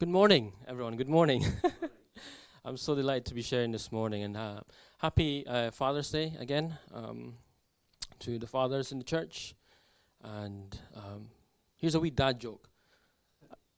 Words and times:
Good 0.00 0.08
morning, 0.08 0.52
everyone. 0.68 0.94
Good 0.94 1.08
morning. 1.08 1.44
I'm 2.64 2.76
so 2.76 2.94
delighted 2.94 3.24
to 3.24 3.34
be 3.34 3.42
sharing 3.42 3.72
this 3.72 3.90
morning, 3.90 4.22
and 4.22 4.36
uh, 4.36 4.60
happy 4.98 5.44
uh, 5.44 5.72
Father's 5.72 6.08
Day 6.08 6.34
again 6.38 6.78
um, 6.94 7.34
to 8.20 8.38
the 8.38 8.46
fathers 8.46 8.92
in 8.92 8.98
the 8.98 9.04
church. 9.04 9.56
And 10.22 10.78
um, 10.94 11.30
here's 11.76 11.96
a 11.96 11.98
wee 11.98 12.10
dad 12.10 12.38
joke: 12.38 12.68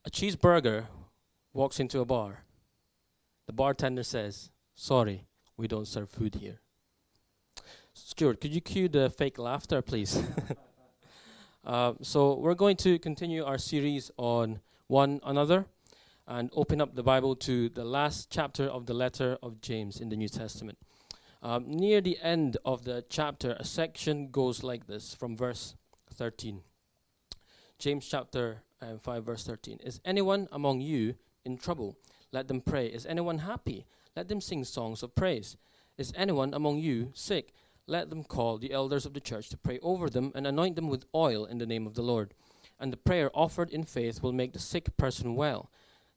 A 0.04 0.10
cheeseburger 0.10 0.88
walks 1.54 1.80
into 1.80 2.00
a 2.00 2.04
bar. 2.04 2.44
The 3.46 3.54
bartender 3.54 4.02
says, 4.02 4.50
"Sorry, 4.74 5.24
we 5.56 5.68
don't 5.68 5.88
serve 5.88 6.10
food 6.10 6.34
here." 6.34 6.60
Stuart, 7.94 8.42
could 8.42 8.54
you 8.54 8.60
cue 8.60 8.90
the 8.90 9.08
fake 9.08 9.38
laughter, 9.38 9.80
please? 9.80 10.22
uh, 11.64 11.94
so 12.02 12.34
we're 12.34 12.54
going 12.54 12.76
to 12.76 12.98
continue 12.98 13.42
our 13.42 13.56
series 13.56 14.10
on 14.18 14.60
one 14.86 15.20
another 15.24 15.64
and 16.30 16.48
open 16.54 16.80
up 16.80 16.94
the 16.94 17.02
Bible 17.02 17.34
to 17.34 17.68
the 17.70 17.84
last 17.84 18.30
chapter 18.30 18.64
of 18.64 18.86
the 18.86 18.94
letter 18.94 19.36
of 19.42 19.60
James 19.60 20.00
in 20.00 20.10
the 20.10 20.16
New 20.16 20.28
Testament. 20.28 20.78
Um, 21.42 21.68
near 21.68 22.00
the 22.00 22.18
end 22.22 22.56
of 22.64 22.84
the 22.84 23.04
chapter, 23.08 23.56
a 23.58 23.64
section 23.64 24.30
goes 24.30 24.62
like 24.62 24.86
this 24.86 25.12
from 25.12 25.36
verse 25.36 25.74
13. 26.14 26.60
James 27.80 28.06
chapter 28.08 28.62
uh, 28.80 28.96
5, 29.02 29.24
verse 29.24 29.44
13. 29.44 29.80
Is 29.82 30.00
anyone 30.04 30.46
among 30.52 30.80
you 30.80 31.16
in 31.44 31.58
trouble? 31.58 31.96
Let 32.30 32.46
them 32.46 32.60
pray. 32.60 32.86
Is 32.86 33.06
anyone 33.06 33.38
happy? 33.38 33.84
Let 34.14 34.28
them 34.28 34.40
sing 34.40 34.62
songs 34.62 35.02
of 35.02 35.16
praise. 35.16 35.56
Is 35.98 36.12
anyone 36.14 36.54
among 36.54 36.78
you 36.78 37.10
sick? 37.12 37.52
Let 37.88 38.08
them 38.08 38.22
call 38.22 38.56
the 38.56 38.72
elders 38.72 39.04
of 39.04 39.14
the 39.14 39.20
church 39.20 39.48
to 39.48 39.56
pray 39.56 39.80
over 39.82 40.08
them 40.08 40.30
and 40.36 40.46
anoint 40.46 40.76
them 40.76 40.88
with 40.88 41.06
oil 41.12 41.44
in 41.44 41.58
the 41.58 41.66
name 41.66 41.88
of 41.88 41.94
the 41.94 42.02
Lord. 42.02 42.34
And 42.78 42.92
the 42.92 42.96
prayer 42.96 43.32
offered 43.34 43.70
in 43.70 43.82
faith 43.82 44.22
will 44.22 44.32
make 44.32 44.52
the 44.52 44.60
sick 44.60 44.96
person 44.96 45.34
well 45.34 45.72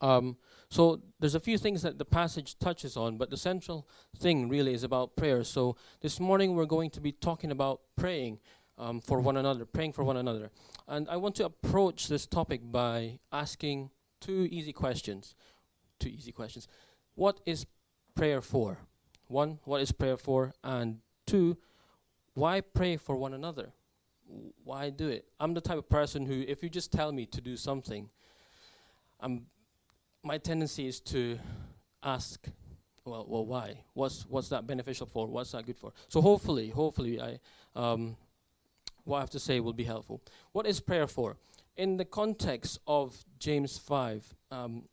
Um, 0.00 0.36
so 0.68 1.00
there's 1.18 1.34
a 1.34 1.40
few 1.40 1.58
things 1.58 1.82
that 1.82 1.98
the 1.98 2.04
passage 2.04 2.58
touches 2.58 2.96
on, 2.96 3.18
but 3.18 3.30
the 3.30 3.36
central 3.36 3.88
thing 4.16 4.48
really 4.48 4.72
is 4.72 4.84
about 4.84 5.16
prayer. 5.16 5.42
So 5.42 5.76
this 6.00 6.20
morning 6.20 6.54
we're 6.54 6.64
going 6.64 6.90
to 6.90 7.00
be 7.00 7.12
talking 7.12 7.50
about 7.50 7.80
praying 7.96 8.38
um, 8.78 9.00
for 9.00 9.20
one 9.20 9.36
another, 9.36 9.64
praying 9.64 9.92
for 9.92 10.04
one 10.04 10.16
another. 10.16 10.50
And 10.88 11.08
I 11.08 11.16
want 11.16 11.34
to 11.36 11.44
approach 11.44 12.08
this 12.08 12.24
topic 12.26 12.60
by 12.64 13.18
asking 13.32 13.90
two 14.20 14.48
easy 14.50 14.72
questions. 14.72 15.34
Two 15.98 16.08
easy 16.08 16.32
questions. 16.32 16.68
What 17.14 17.40
is 17.44 17.66
prayer 18.14 18.40
for? 18.40 18.78
One, 19.26 19.58
what 19.64 19.80
is 19.80 19.92
prayer 19.92 20.16
for? 20.16 20.54
And 20.64 21.00
two, 21.26 21.58
why 22.34 22.60
pray 22.60 22.96
for 22.96 23.16
one 23.16 23.34
another? 23.34 23.72
Why 24.64 24.90
do 24.90 25.08
it? 25.08 25.26
I'm 25.40 25.54
the 25.54 25.60
type 25.60 25.78
of 25.78 25.88
person 25.88 26.26
who, 26.26 26.44
if 26.46 26.62
you 26.62 26.70
just 26.70 26.92
tell 26.92 27.12
me 27.12 27.26
to 27.26 27.40
do 27.40 27.56
something, 27.56 28.08
I'm 29.20 29.46
my 30.22 30.38
tendency 30.38 30.86
is 30.86 31.00
to 31.00 31.38
ask, 32.02 32.46
well, 33.04 33.26
well, 33.28 33.46
why? 33.46 33.82
What's 33.94 34.26
what's 34.28 34.48
that 34.50 34.66
beneficial 34.66 35.06
for? 35.06 35.26
What's 35.26 35.52
that 35.52 35.66
good 35.66 35.78
for? 35.78 35.92
So 36.08 36.20
hopefully, 36.20 36.70
hopefully, 36.70 37.20
I 37.20 37.38
um, 37.74 38.16
what 39.04 39.18
I 39.18 39.20
have 39.20 39.30
to 39.30 39.40
say 39.40 39.60
will 39.60 39.72
be 39.72 39.84
helpful. 39.84 40.20
What 40.52 40.66
is 40.66 40.80
prayer 40.80 41.06
for? 41.06 41.36
In 41.76 41.96
the 41.96 42.04
context 42.04 42.78
of 42.86 43.24
James 43.38 43.78
five, 43.78 44.34
um, 44.50 44.84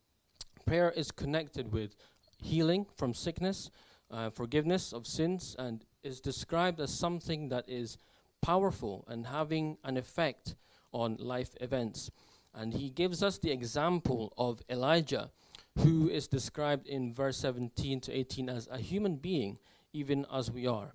prayer 0.64 0.90
is 0.90 1.10
connected 1.10 1.72
with 1.72 1.94
healing 2.42 2.86
from 2.96 3.12
sickness, 3.14 3.70
uh, 4.10 4.30
forgiveness 4.30 4.92
of 4.92 5.06
sins, 5.06 5.54
and 5.58 5.84
is 6.02 6.20
described 6.20 6.80
as 6.80 6.92
something 6.92 7.48
that 7.50 7.68
is 7.68 7.98
powerful 8.40 9.04
and 9.08 9.26
having 9.26 9.76
an 9.84 9.96
effect 9.96 10.54
on 10.92 11.16
life 11.18 11.50
events. 11.60 12.10
And 12.54 12.74
he 12.74 12.90
gives 12.90 13.22
us 13.22 13.38
the 13.38 13.50
example 13.50 14.32
of 14.36 14.62
Elijah, 14.68 15.30
who 15.78 16.08
is 16.08 16.26
described 16.26 16.86
in 16.86 17.14
verse 17.14 17.36
17 17.38 18.00
to 18.00 18.12
18 18.12 18.48
as 18.48 18.68
a 18.70 18.78
human 18.78 19.16
being, 19.16 19.58
even 19.92 20.26
as 20.32 20.50
we 20.50 20.66
are. 20.66 20.92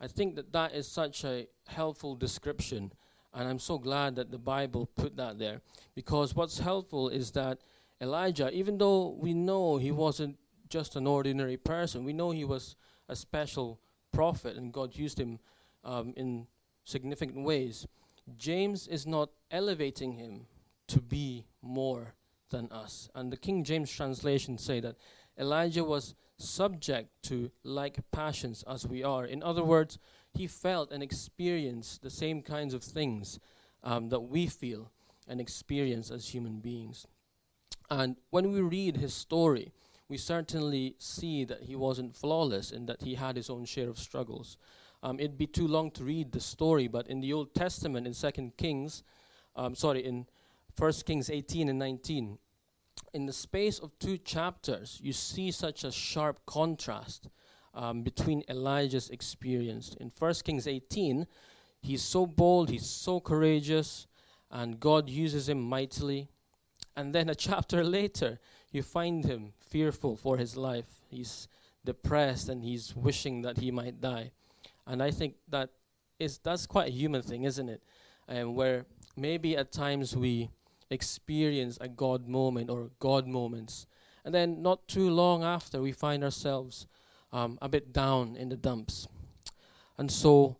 I 0.00 0.08
think 0.08 0.34
that 0.36 0.52
that 0.52 0.74
is 0.74 0.88
such 0.88 1.24
a 1.24 1.46
helpful 1.66 2.16
description, 2.16 2.92
and 3.32 3.48
I'm 3.48 3.58
so 3.58 3.78
glad 3.78 4.16
that 4.16 4.30
the 4.30 4.38
Bible 4.38 4.86
put 4.86 5.16
that 5.16 5.38
there. 5.38 5.60
Because 5.94 6.34
what's 6.34 6.58
helpful 6.58 7.08
is 7.08 7.30
that 7.32 7.58
Elijah, 8.00 8.50
even 8.50 8.78
though 8.78 9.16
we 9.18 9.34
know 9.34 9.76
he 9.76 9.92
wasn't 9.92 10.36
just 10.68 10.96
an 10.96 11.06
ordinary 11.06 11.56
person, 11.56 12.04
we 12.04 12.12
know 12.12 12.32
he 12.32 12.44
was 12.44 12.76
a 13.08 13.16
special 13.16 13.80
prophet 14.12 14.56
and 14.56 14.72
God 14.72 14.96
used 14.96 15.18
him 15.18 15.38
um, 15.84 16.12
in 16.16 16.46
significant 16.84 17.44
ways. 17.44 17.86
James 18.36 18.86
is 18.86 19.06
not 19.06 19.30
elevating 19.50 20.12
him 20.12 20.46
to 20.88 21.00
be 21.00 21.46
more 21.62 22.14
than 22.50 22.70
us. 22.70 23.08
And 23.14 23.32
the 23.32 23.36
King 23.36 23.64
James 23.64 23.90
translation 23.90 24.58
say 24.58 24.80
that 24.80 24.96
Elijah 25.38 25.84
was 25.84 26.14
subject 26.38 27.10
to 27.24 27.50
like 27.62 27.98
passions 28.12 28.64
as 28.68 28.86
we 28.86 29.02
are. 29.02 29.24
In 29.24 29.42
other 29.42 29.64
words, 29.64 29.98
he 30.32 30.46
felt 30.46 30.92
and 30.92 31.02
experienced 31.02 32.02
the 32.02 32.10
same 32.10 32.42
kinds 32.42 32.74
of 32.74 32.82
things 32.82 33.38
um, 33.82 34.08
that 34.08 34.20
we 34.20 34.46
feel 34.46 34.90
and 35.28 35.40
experience 35.40 36.10
as 36.10 36.28
human 36.28 36.60
beings. 36.60 37.06
And 37.90 38.16
when 38.30 38.52
we 38.52 38.60
read 38.60 38.96
his 38.96 39.14
story, 39.14 39.72
we 40.08 40.16
certainly 40.18 40.96
see 40.98 41.44
that 41.44 41.62
he 41.62 41.76
wasn't 41.76 42.16
flawless 42.16 42.70
and 42.70 42.88
that 42.88 43.02
he 43.02 43.14
had 43.14 43.36
his 43.36 43.48
own 43.48 43.64
share 43.64 43.88
of 43.88 43.98
struggles. 43.98 44.58
Um, 45.02 45.18
it'd 45.18 45.38
be 45.38 45.46
too 45.46 45.68
long 45.68 45.90
to 45.92 46.04
read 46.04 46.32
the 46.32 46.40
story, 46.40 46.88
but 46.88 47.08
in 47.08 47.20
the 47.20 47.32
Old 47.32 47.54
Testament, 47.54 48.06
in 48.06 48.14
Second 48.14 48.56
Kings, 48.56 49.02
um, 49.56 49.74
sorry, 49.74 50.04
in 50.04 50.26
1 50.78 50.92
Kings 51.06 51.30
18 51.30 51.68
and 51.68 51.78
19. 51.78 52.38
In 53.12 53.26
the 53.26 53.32
space 53.32 53.78
of 53.78 53.96
two 53.98 54.18
chapters, 54.18 54.98
you 55.02 55.12
see 55.12 55.50
such 55.50 55.84
a 55.84 55.92
sharp 55.92 56.40
contrast 56.46 57.28
um, 57.74 58.02
between 58.02 58.42
Elijah's 58.48 59.10
experience. 59.10 59.96
In 60.00 60.10
1 60.18 60.34
Kings 60.44 60.66
18, 60.66 61.26
he's 61.80 62.02
so 62.02 62.26
bold, 62.26 62.70
he's 62.70 62.86
so 62.86 63.20
courageous, 63.20 64.06
and 64.50 64.80
God 64.80 65.08
uses 65.08 65.48
him 65.48 65.60
mightily. 65.60 66.28
And 66.96 67.14
then 67.14 67.28
a 67.28 67.34
chapter 67.48 67.84
later, 67.84 68.38
you 68.70 68.82
find 68.82 69.24
him 69.24 69.52
fearful 69.60 70.16
for 70.16 70.36
his 70.36 70.56
life. 70.56 70.86
He's 71.08 71.48
depressed 71.84 72.48
and 72.48 72.64
he's 72.64 72.94
wishing 72.96 73.42
that 73.42 73.58
he 73.58 73.70
might 73.70 74.00
die. 74.00 74.32
And 74.86 75.02
I 75.02 75.10
think 75.10 75.34
that 75.48 75.70
is 76.18 76.38
that's 76.38 76.66
quite 76.66 76.88
a 76.88 76.92
human 76.92 77.22
thing, 77.22 77.44
isn't 77.44 77.68
it? 77.68 77.82
And 78.28 78.54
where 78.54 78.86
maybe 79.16 79.56
at 79.56 79.72
times 79.72 80.16
we 80.16 80.50
experience 80.90 81.78
a 81.80 81.88
God 81.88 82.28
moment 82.28 82.70
or 82.70 82.90
God 82.98 83.26
moments. 83.26 83.86
And 84.24 84.34
then 84.34 84.62
not 84.62 84.88
too 84.88 85.10
long 85.10 85.44
after, 85.44 85.80
we 85.80 85.92
find 85.92 86.24
ourselves 86.24 86.86
um, 87.32 87.58
a 87.60 87.68
bit 87.68 87.92
down 87.92 88.36
in 88.36 88.48
the 88.48 88.56
dumps. 88.56 89.06
And 89.98 90.10
so 90.10 90.56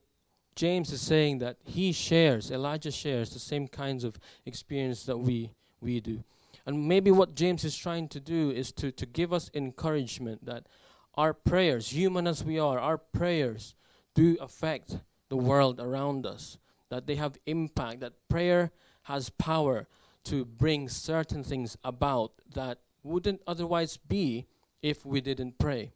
James 0.54 0.92
is 0.92 1.00
saying 1.00 1.38
that 1.38 1.56
he 1.64 1.92
shares, 1.92 2.50
Elijah 2.50 2.90
shares 2.90 3.30
the 3.30 3.38
same 3.38 3.66
kinds 3.66 4.04
of 4.04 4.18
experience 4.46 5.04
that 5.04 5.18
we, 5.18 5.50
we 5.80 6.00
do. 6.00 6.22
And 6.66 6.88
maybe 6.88 7.10
what 7.10 7.34
James 7.34 7.64
is 7.64 7.76
trying 7.76 8.08
to 8.08 8.20
do 8.20 8.50
is 8.50 8.72
to, 8.72 8.90
to 8.92 9.06
give 9.06 9.32
us 9.32 9.50
encouragement 9.54 10.46
that 10.46 10.66
our 11.14 11.32
prayers, 11.32 11.90
human 11.90 12.26
as 12.26 12.44
we 12.44 12.58
are, 12.58 12.78
our 12.78 12.98
prayers 12.98 13.74
do 14.14 14.36
affect 14.40 14.98
the 15.28 15.36
world 15.36 15.80
around 15.80 16.26
us, 16.26 16.58
that 16.88 17.06
they 17.06 17.16
have 17.16 17.36
impact, 17.46 18.00
that 18.00 18.12
prayer 18.28 18.70
has 19.02 19.30
power 19.30 19.86
to 20.24 20.44
bring 20.44 20.88
certain 20.88 21.44
things 21.44 21.76
about 21.84 22.32
that 22.54 22.78
wouldn't 23.02 23.42
otherwise 23.46 23.96
be 23.96 24.46
if 24.82 25.04
we 25.04 25.20
didn't 25.20 25.58
pray. 25.58 25.92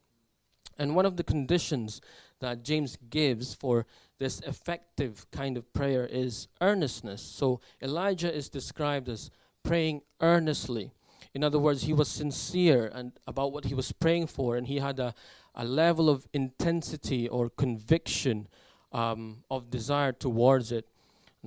And 0.79 0.95
one 0.95 1.07
of 1.07 1.17
the 1.17 1.25
conditions 1.25 2.01
that 2.41 2.63
James 2.63 2.97
gives 3.11 3.55
for 3.55 3.87
this 4.19 4.41
effective 4.41 5.27
kind 5.33 5.57
of 5.57 5.73
prayer 5.73 6.07
is 6.07 6.49
earnestness. 6.61 7.23
So 7.23 7.61
Elijah 7.83 8.33
is 8.33 8.49
described 8.49 9.09
as 9.09 9.31
praying 9.65 10.03
earnestly. 10.21 10.93
In 11.35 11.45
other 11.45 11.59
words, 11.59 11.83
he 11.83 11.93
was 11.93 12.09
sincere 12.09 12.91
and 12.95 13.13
about 13.27 13.53
what 13.53 13.67
he 13.67 13.75
was 13.75 13.93
praying 13.93 14.29
for, 14.29 14.57
and 14.57 14.67
he 14.67 14.79
had 14.79 14.99
a, 14.99 15.15
a 15.55 15.65
level 15.65 16.09
of 16.09 16.27
intensity 16.33 17.29
or 17.29 17.51
conviction 17.51 18.49
um, 18.93 19.45
of 19.51 19.71
desire 19.71 20.13
towards 20.13 20.73
it. 20.73 20.89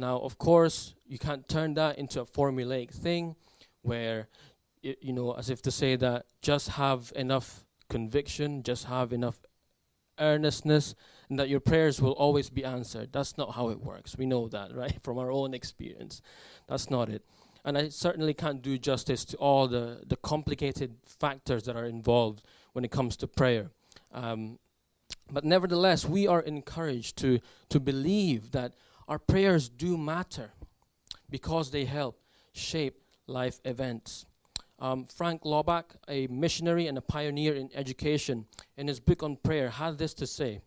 Now, 0.02 0.18
of 0.18 0.40
course, 0.40 0.96
you 1.06 1.20
can't 1.20 1.48
turn 1.48 1.76
that 1.76 2.00
into 2.00 2.22
a 2.22 2.26
formulaic 2.26 2.90
thing 2.90 3.36
where, 3.84 4.30
it, 4.82 4.98
you 5.00 5.14
know, 5.14 5.34
as 5.34 5.52
if 5.52 5.62
to 5.62 5.72
say 5.72 5.96
that 5.96 6.26
just 6.42 6.70
have 6.70 7.14
enough 7.16 7.66
conviction, 7.88 8.64
just 8.64 8.86
have 8.86 9.14
enough 9.14 9.38
earnestness, 10.20 10.96
and 11.30 11.38
that 11.38 11.50
your 11.50 11.60
prayers 11.60 12.02
will 12.02 12.14
always 12.14 12.50
be 12.50 12.66
answered. 12.66 13.14
That's 13.14 13.38
not 13.38 13.54
how 13.54 13.70
it 13.70 13.80
works. 13.80 14.18
We 14.18 14.26
know 14.26 14.48
that, 14.48 14.76
right? 14.84 14.98
From 15.04 15.20
our 15.20 15.32
own 15.32 15.54
experience. 15.54 16.24
That's 16.68 16.90
not 16.90 17.08
it. 17.08 17.24
And 17.64 17.78
I 17.78 17.90
certainly 17.90 18.34
can't 18.34 18.64
do 18.64 18.80
justice 18.80 19.24
to 19.26 19.38
all 19.38 19.68
the, 19.68 20.02
the 20.08 20.16
complicated 20.16 20.96
factors 21.06 21.66
that 21.66 21.76
are 21.76 21.86
involved 21.86 22.42
when 22.74 22.84
it 22.84 22.90
comes 22.90 23.16
to 23.18 23.28
prayer. 23.28 23.70
Um, 24.12 24.58
but 25.32 25.46
nevertheless, 25.46 26.06
we 26.06 26.26
are 26.26 26.42
encouraged 26.42 27.18
to, 27.18 27.40
to 27.70 27.80
believe 27.80 28.50
that 28.54 28.74
our 29.12 29.20
prayers 29.20 29.68
do 29.68 29.98
matter 29.98 30.54
because 31.30 31.70
they 31.70 31.84
help 31.84 32.22
shape 32.54 33.04
life 33.28 33.60
events. 33.66 34.26
Um, 34.80 35.04
Frank 35.04 35.42
Laubach, 35.44 35.98
a 36.08 36.28
missionary 36.28 36.88
and 36.88 36.98
a 36.98 37.02
pioneer 37.02 37.54
in 37.56 37.70
education, 37.76 38.46
in 38.78 38.88
his 38.88 39.02
book 39.02 39.22
on 39.22 39.36
prayer, 39.36 39.70
had 39.70 39.98
this 39.98 40.14
to 40.14 40.26
say 40.26 40.62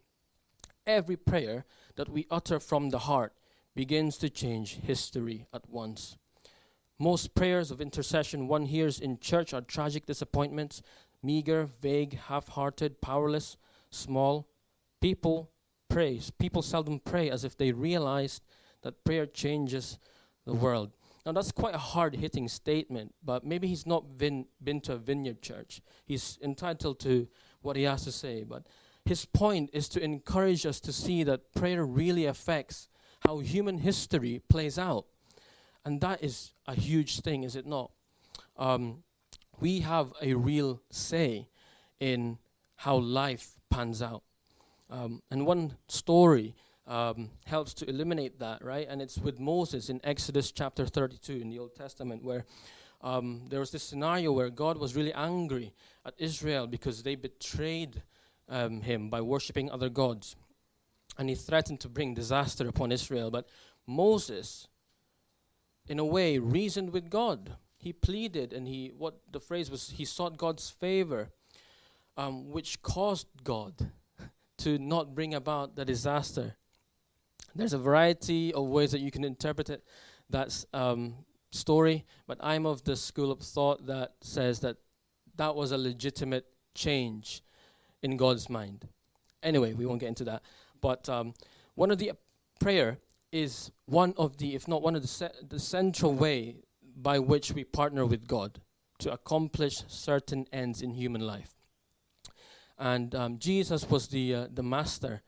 Every 0.86 1.16
prayer 1.16 1.64
that 1.96 2.10
we 2.10 2.26
utter 2.30 2.60
from 2.60 2.90
the 2.90 2.98
heart 2.98 3.32
begins 3.74 4.18
to 4.18 4.28
change 4.28 4.74
history 4.74 5.46
at 5.54 5.66
once. 5.70 6.18
Most 6.98 7.34
prayers 7.34 7.70
of 7.70 7.80
intercession 7.80 8.46
one 8.46 8.66
hears 8.66 9.00
in 9.00 9.20
church 9.20 9.54
are 9.54 9.62
tragic 9.62 10.04
disappointments, 10.04 10.82
meager, 11.22 11.64
vague, 11.80 12.18
half 12.28 12.48
hearted, 12.48 13.00
powerless, 13.00 13.56
small. 13.88 14.46
People 15.00 15.50
pray. 15.94 16.20
People 16.40 16.60
seldom 16.60 16.98
pray 16.98 17.30
as 17.30 17.44
if 17.44 17.56
they 17.56 17.70
realized 17.70 18.42
that 18.82 19.04
prayer 19.04 19.26
changes 19.26 19.96
the 20.44 20.52
world. 20.52 20.90
Now, 21.24 21.32
that's 21.32 21.52
quite 21.52 21.74
a 21.74 21.78
hard 21.78 22.16
hitting 22.16 22.48
statement, 22.48 23.14
but 23.24 23.44
maybe 23.44 23.68
he's 23.68 23.86
not 23.86 24.18
been, 24.18 24.46
been 24.62 24.80
to 24.82 24.94
a 24.94 24.98
vineyard 24.98 25.40
church. 25.40 25.80
He's 26.04 26.36
entitled 26.42 26.98
to 27.00 27.28
what 27.62 27.76
he 27.76 27.84
has 27.84 28.02
to 28.04 28.12
say, 28.12 28.42
but 28.42 28.66
his 29.04 29.24
point 29.24 29.70
is 29.72 29.88
to 29.90 30.02
encourage 30.02 30.66
us 30.66 30.80
to 30.80 30.92
see 30.92 31.22
that 31.22 31.54
prayer 31.54 31.86
really 31.86 32.26
affects 32.26 32.88
how 33.20 33.38
human 33.38 33.78
history 33.78 34.42
plays 34.50 34.78
out. 34.78 35.06
And 35.84 36.00
that 36.00 36.24
is 36.24 36.54
a 36.66 36.74
huge 36.74 37.20
thing, 37.20 37.44
is 37.44 37.54
it 37.54 37.66
not? 37.66 37.92
Um, 38.56 39.04
we 39.60 39.80
have 39.80 40.12
a 40.20 40.34
real 40.34 40.82
say 40.90 41.46
in 42.00 42.38
how 42.76 42.96
life 42.96 43.60
pans 43.70 44.02
out. 44.02 44.24
Um, 44.94 45.22
and 45.32 45.44
one 45.44 45.76
story 45.88 46.54
um, 46.86 47.30
helps 47.46 47.74
to 47.74 47.90
eliminate 47.90 48.38
that, 48.38 48.64
right? 48.64 48.86
And 48.88 49.02
it's 49.02 49.18
with 49.18 49.40
Moses 49.40 49.88
in 49.88 50.00
Exodus 50.04 50.52
chapter 50.52 50.86
32 50.86 51.32
in 51.32 51.50
the 51.50 51.58
Old 51.58 51.74
Testament, 51.74 52.22
where 52.22 52.44
um, 53.00 53.42
there 53.48 53.58
was 53.58 53.72
this 53.72 53.82
scenario 53.82 54.30
where 54.30 54.50
God 54.50 54.78
was 54.78 54.94
really 54.94 55.12
angry 55.12 55.72
at 56.06 56.14
Israel 56.16 56.68
because 56.68 57.02
they 57.02 57.16
betrayed 57.16 58.04
um, 58.48 58.82
him 58.82 59.10
by 59.10 59.20
worshiping 59.20 59.68
other 59.68 59.88
gods. 59.88 60.36
And 61.18 61.28
he 61.28 61.34
threatened 61.34 61.80
to 61.80 61.88
bring 61.88 62.14
disaster 62.14 62.68
upon 62.68 62.92
Israel. 62.92 63.32
But 63.32 63.48
Moses, 63.88 64.68
in 65.88 65.98
a 65.98 66.04
way, 66.04 66.38
reasoned 66.38 66.90
with 66.90 67.10
God. 67.10 67.56
He 67.78 67.92
pleaded, 67.92 68.52
and 68.52 68.68
he, 68.68 68.92
what 68.96 69.18
the 69.30 69.40
phrase 69.40 69.72
was, 69.72 69.90
he 69.90 70.04
sought 70.04 70.38
God's 70.38 70.70
favor, 70.70 71.30
um, 72.16 72.50
which 72.52 72.80
caused 72.80 73.26
God 73.42 73.90
to 74.64 74.78
not 74.78 75.14
bring 75.14 75.34
about 75.34 75.76
the 75.76 75.84
disaster. 75.84 76.56
There's 77.54 77.74
a 77.74 77.78
variety 77.78 78.52
of 78.54 78.66
ways 78.66 78.92
that 78.92 79.00
you 79.00 79.10
can 79.10 79.22
interpret 79.22 79.68
it, 79.68 79.84
that 80.30 80.64
um, 80.72 81.16
story, 81.50 82.06
but 82.26 82.38
I'm 82.40 82.64
of 82.64 82.82
the 82.84 82.96
school 82.96 83.30
of 83.30 83.40
thought 83.40 83.86
that 83.86 84.14
says 84.22 84.60
that 84.60 84.78
that 85.36 85.54
was 85.54 85.70
a 85.70 85.76
legitimate 85.76 86.46
change 86.74 87.42
in 88.02 88.16
God's 88.16 88.48
mind. 88.48 88.88
Anyway, 89.42 89.74
we 89.74 89.84
won't 89.84 90.00
get 90.00 90.08
into 90.08 90.24
that. 90.24 90.42
But 90.80 91.10
um, 91.10 91.34
one 91.74 91.90
of 91.90 91.98
the 91.98 92.12
uh, 92.12 92.14
prayer 92.58 92.98
is 93.32 93.70
one 93.84 94.14
of 94.16 94.38
the, 94.38 94.54
if 94.54 94.66
not 94.66 94.80
one 94.80 94.96
of 94.96 95.02
the, 95.02 95.30
the 95.46 95.60
central 95.60 96.14
way 96.14 96.56
by 96.96 97.18
which 97.18 97.52
we 97.52 97.64
partner 97.64 98.06
with 98.06 98.26
God 98.26 98.60
to 99.00 99.12
accomplish 99.12 99.82
certain 99.88 100.46
ends 100.52 100.80
in 100.80 100.94
human 100.94 101.20
life. 101.20 101.50
And 102.78 103.14
um, 103.14 103.38
Jesus 103.38 103.88
was 103.88 104.08
the 104.08 104.34
uh, 104.34 104.46
the 104.52 104.62
master 104.62 105.22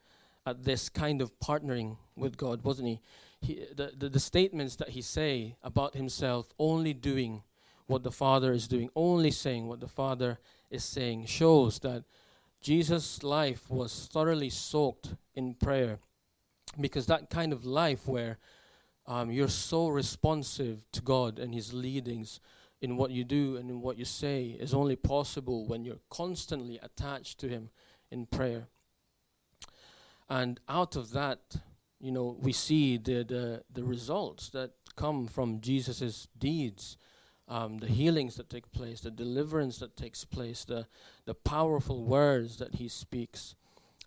at 0.44 0.64
this 0.64 0.88
kind 0.88 1.20
of 1.20 1.38
partnering 1.40 1.96
with 2.16 2.36
God, 2.36 2.62
wasn't 2.62 2.88
he? 2.88 3.00
he 3.40 3.66
the, 3.74 3.92
the, 3.96 4.08
the 4.08 4.20
statements 4.20 4.76
that 4.76 4.90
he 4.90 5.02
say 5.02 5.56
about 5.62 5.94
himself, 5.94 6.52
only 6.58 6.92
doing 6.92 7.42
what 7.86 8.02
the 8.02 8.10
Father 8.10 8.52
is 8.52 8.68
doing, 8.68 8.90
only 8.94 9.30
saying 9.30 9.66
what 9.68 9.80
the 9.80 9.88
Father 9.88 10.38
is 10.70 10.84
saying, 10.84 11.26
shows 11.26 11.78
that 11.80 12.04
Jesus' 12.60 13.22
life 13.22 13.70
was 13.70 14.08
thoroughly 14.12 14.50
soaked 14.50 15.14
in 15.34 15.54
prayer. 15.54 15.98
Because 16.80 17.06
that 17.06 17.30
kind 17.30 17.52
of 17.52 17.64
life 17.64 18.06
where 18.06 18.38
um, 19.06 19.30
you're 19.30 19.48
so 19.48 19.88
responsive 19.88 20.84
to 20.92 21.00
God 21.00 21.38
and 21.38 21.54
His 21.54 21.72
leadings 21.72 22.40
in 22.86 22.96
what 22.96 23.10
you 23.10 23.24
do 23.24 23.56
and 23.56 23.68
in 23.68 23.80
what 23.80 23.98
you 23.98 24.04
say 24.04 24.56
is 24.60 24.72
only 24.72 24.94
possible 24.94 25.66
when 25.66 25.84
you're 25.84 26.04
constantly 26.08 26.78
attached 26.80 27.36
to 27.40 27.48
Him 27.48 27.68
in 28.12 28.26
prayer. 28.26 28.68
And 30.28 30.60
out 30.68 30.94
of 30.94 31.10
that, 31.10 31.56
you 31.98 32.12
know, 32.12 32.36
we 32.40 32.52
see 32.52 32.96
the, 32.96 33.24
the, 33.24 33.64
the 33.72 33.82
results 33.82 34.50
that 34.50 34.70
come 34.94 35.26
from 35.26 35.60
Jesus' 35.60 36.28
deeds, 36.38 36.96
um, 37.48 37.78
the 37.78 37.88
healings 37.88 38.36
that 38.36 38.48
take 38.48 38.70
place, 38.70 39.00
the 39.00 39.10
deliverance 39.10 39.78
that 39.78 39.96
takes 39.96 40.24
place, 40.24 40.64
the, 40.64 40.86
the 41.24 41.34
powerful 41.34 42.04
words 42.04 42.58
that 42.58 42.76
he 42.76 42.86
speaks. 42.86 43.56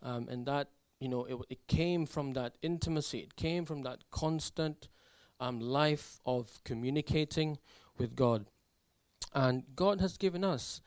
Um, 0.01 0.29
and 0.29 0.45
that, 0.45 0.69
you 1.01 1.09
know, 1.09 1.25
it, 1.25 1.35
it 1.49 1.67
came 1.67 2.05
from 2.05 2.31
that 2.31 2.53
intimacy, 2.61 3.19
it 3.19 3.35
came 3.35 3.65
from 3.65 3.81
that 3.83 4.05
constant 4.09 4.87
um, 5.41 5.59
life 5.59 6.21
of 6.25 6.61
communicating 6.63 7.57
with 7.97 8.15
God. 8.15 8.45
And 9.33 9.63
God 9.75 10.01
has 10.01 10.17
given 10.17 10.43
us 10.43 10.81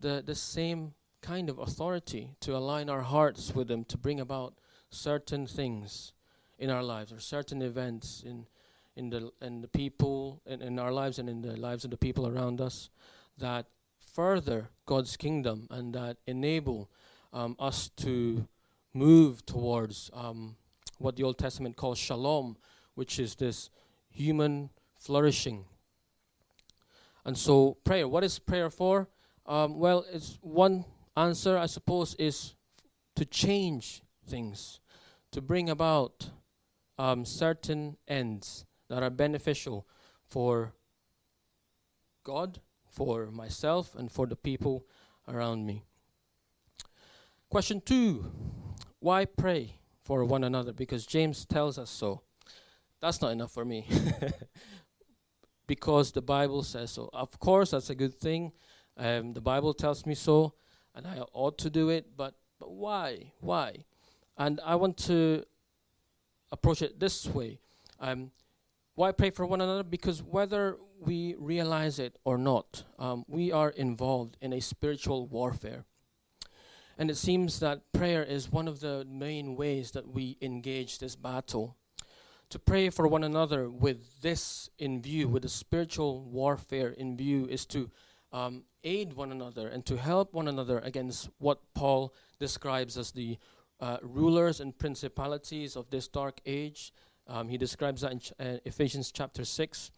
the, 0.00 0.22
the 0.24 0.34
same 0.34 0.94
kind 1.20 1.50
of 1.50 1.58
authority 1.58 2.30
to 2.40 2.56
align 2.56 2.88
our 2.88 3.02
hearts 3.02 3.54
with 3.54 3.70
Him 3.70 3.84
to 3.84 3.98
bring 3.98 4.20
about 4.20 4.54
certain 4.90 5.46
things 5.46 6.12
in 6.58 6.70
our 6.70 6.82
lives 6.82 7.12
or 7.12 7.20
certain 7.20 7.62
events 7.62 8.22
in 8.24 8.46
in 8.96 9.10
the 9.10 9.30
in 9.40 9.60
the 9.60 9.68
people 9.68 10.40
in, 10.44 10.60
in 10.60 10.78
our 10.78 10.90
lives 10.90 11.18
and 11.18 11.28
in 11.28 11.40
the 11.40 11.56
lives 11.56 11.84
of 11.84 11.90
the 11.90 11.96
people 11.96 12.26
around 12.26 12.60
us 12.60 12.90
that 13.38 13.66
further 14.18 14.70
God's 14.86 15.16
kingdom 15.16 15.68
and 15.70 15.94
that 15.94 16.16
enable 16.26 16.90
um, 17.32 17.54
us 17.58 17.90
to 17.98 18.48
move 18.92 19.46
towards 19.46 20.10
um, 20.12 20.56
what 20.98 21.14
the 21.14 21.22
Old 21.22 21.38
Testament 21.38 21.76
calls 21.76 21.98
shalom, 21.98 22.56
which 22.94 23.18
is 23.18 23.36
this 23.36 23.70
human 24.10 24.70
flourishing. 24.98 25.64
And 27.28 27.36
so, 27.36 27.76
prayer. 27.84 28.08
What 28.08 28.24
is 28.24 28.38
prayer 28.38 28.70
for? 28.70 29.06
Um, 29.44 29.78
well, 29.78 30.06
it's 30.10 30.38
one 30.40 30.86
answer, 31.14 31.58
I 31.58 31.66
suppose, 31.66 32.14
is 32.14 32.54
to 33.16 33.26
change 33.26 34.00
things, 34.26 34.80
to 35.32 35.42
bring 35.42 35.68
about 35.68 36.30
um, 36.96 37.26
certain 37.26 37.98
ends 38.08 38.64
that 38.88 39.02
are 39.02 39.10
beneficial 39.10 39.86
for 40.24 40.72
God, 42.24 42.60
for 42.86 43.26
myself, 43.30 43.94
and 43.94 44.10
for 44.10 44.26
the 44.26 44.34
people 44.34 44.86
around 45.28 45.66
me. 45.66 45.84
Question 47.50 47.82
two 47.82 48.32
Why 49.00 49.26
pray 49.26 49.74
for 50.02 50.24
one 50.24 50.44
another? 50.44 50.72
Because 50.72 51.04
James 51.04 51.44
tells 51.44 51.76
us 51.76 51.90
so. 51.90 52.22
That's 53.02 53.20
not 53.20 53.32
enough 53.32 53.52
for 53.52 53.66
me. 53.66 53.86
because 55.68 56.10
the 56.10 56.22
Bible 56.22 56.64
says 56.64 56.90
so. 56.90 57.08
Of 57.12 57.38
course, 57.38 57.70
that's 57.70 57.90
a 57.90 57.94
good 57.94 58.18
thing. 58.18 58.50
Um, 58.96 59.34
the 59.34 59.40
Bible 59.40 59.72
tells 59.72 60.04
me 60.04 60.16
so, 60.16 60.54
and 60.96 61.06
I 61.06 61.20
ought 61.32 61.58
to 61.58 61.70
do 61.70 61.90
it, 61.90 62.16
but, 62.16 62.34
but 62.58 62.72
why? 62.72 63.32
Why? 63.38 63.84
And 64.36 64.58
I 64.64 64.74
want 64.74 64.96
to 65.06 65.44
approach 66.50 66.82
it 66.82 66.98
this 66.98 67.26
way. 67.26 67.60
Um, 68.00 68.32
why 68.96 69.12
pray 69.12 69.30
for 69.30 69.46
one 69.46 69.60
another? 69.60 69.84
Because 69.84 70.22
whether 70.22 70.76
we 70.98 71.36
realize 71.38 72.00
it 72.00 72.18
or 72.24 72.36
not, 72.36 72.82
um, 72.98 73.24
we 73.28 73.52
are 73.52 73.70
involved 73.70 74.36
in 74.40 74.52
a 74.52 74.60
spiritual 74.60 75.28
warfare. 75.28 75.84
And 76.96 77.08
it 77.08 77.16
seems 77.16 77.60
that 77.60 77.92
prayer 77.92 78.24
is 78.24 78.50
one 78.50 78.66
of 78.66 78.80
the 78.80 79.06
main 79.08 79.54
ways 79.54 79.92
that 79.92 80.08
we 80.08 80.36
engage 80.42 80.98
this 80.98 81.14
battle. 81.14 81.76
To 82.50 82.58
pray 82.58 82.88
for 82.88 83.06
one 83.06 83.24
another 83.24 83.68
with 83.68 84.22
this 84.22 84.70
in 84.78 85.02
view, 85.02 85.28
with 85.28 85.42
the 85.42 85.50
spiritual 85.50 86.22
warfare 86.22 86.88
in 86.88 87.14
view, 87.14 87.46
is 87.46 87.66
to 87.66 87.90
um, 88.32 88.62
aid 88.82 89.12
one 89.12 89.30
another 89.30 89.68
and 89.68 89.84
to 89.84 89.98
help 89.98 90.32
one 90.32 90.48
another 90.48 90.78
against 90.78 91.28
what 91.36 91.60
Paul 91.74 92.14
describes 92.38 92.96
as 92.96 93.10
the 93.10 93.36
uh, 93.80 93.98
rulers 94.00 94.60
and 94.60 94.78
principalities 94.78 95.76
of 95.76 95.90
this 95.90 96.08
dark 96.08 96.40
age. 96.46 96.94
Um, 97.26 97.50
he 97.50 97.58
describes 97.58 98.00
that 98.00 98.12
in 98.12 98.20
ch- 98.20 98.32
uh, 98.40 98.56
Ephesians 98.64 99.12
chapter 99.12 99.44
6. 99.44 99.90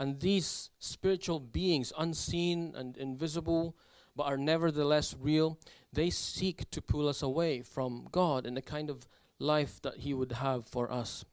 And 0.00 0.18
these 0.18 0.70
spiritual 0.80 1.38
beings, 1.38 1.92
unseen 1.96 2.72
and 2.74 2.96
invisible, 2.96 3.76
but 4.16 4.24
are 4.24 4.36
nevertheless 4.36 5.14
real, 5.20 5.56
they 5.92 6.10
seek 6.10 6.68
to 6.70 6.82
pull 6.82 7.08
us 7.08 7.22
away 7.22 7.62
from 7.62 8.08
God 8.10 8.44
and 8.44 8.56
the 8.56 8.62
kind 8.62 8.90
of 8.90 9.06
life 9.38 9.80
that 9.82 9.98
He 9.98 10.12
would 10.12 10.32
have 10.32 10.66
for 10.66 10.90
us. 10.90 11.24